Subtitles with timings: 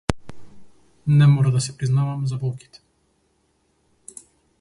[1.19, 2.81] Не мора да си признаваме за болките.